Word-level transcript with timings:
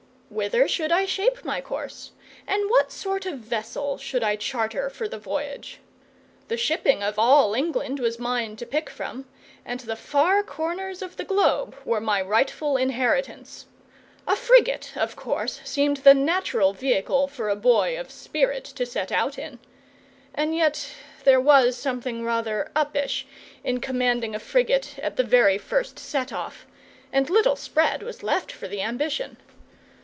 Whither 0.33 0.65
should 0.69 0.93
I 0.93 1.05
shape 1.05 1.43
my 1.43 1.59
course, 1.59 2.11
and 2.47 2.69
what 2.69 2.89
sort 2.89 3.25
of 3.25 3.39
vessel 3.39 3.97
should 3.97 4.23
I 4.23 4.37
charter 4.37 4.89
for 4.89 5.05
the 5.09 5.17
voyage? 5.19 5.81
The 6.47 6.55
shipping 6.55 7.03
of 7.03 7.19
all 7.19 7.53
England 7.53 7.99
was 7.99 8.17
mine 8.17 8.55
to 8.55 8.65
pick 8.65 8.89
from, 8.89 9.27
and 9.65 9.81
the 9.81 9.97
far 9.97 10.41
corners 10.41 11.01
of 11.01 11.17
the 11.17 11.25
globe 11.25 11.75
were 11.83 11.99
my 11.99 12.21
rightful 12.21 12.77
inheritance. 12.77 13.65
A 14.25 14.37
frigate, 14.37 14.93
of 14.95 15.17
course, 15.17 15.59
seemed 15.65 15.97
the 15.97 16.13
natural 16.13 16.71
vehicle 16.71 17.27
for 17.27 17.49
a 17.49 17.55
boy 17.57 17.99
of 17.99 18.09
spirit 18.09 18.63
to 18.63 18.85
set 18.85 19.11
out 19.11 19.37
in. 19.37 19.59
And 20.33 20.55
yet 20.55 20.91
there 21.25 21.41
was 21.41 21.75
something 21.77 22.23
rather 22.23 22.71
"uppish" 22.73 23.25
in 23.65 23.81
commanding 23.81 24.33
a 24.33 24.39
frigate 24.39 24.97
at 24.99 25.17
the 25.17 25.23
very 25.25 25.57
first 25.57 25.99
set 25.99 26.31
off, 26.31 26.65
and 27.11 27.29
little 27.29 27.57
spread 27.57 28.01
was 28.01 28.23
left 28.23 28.49
for 28.53 28.69
the 28.69 28.81
ambition. 28.81 29.35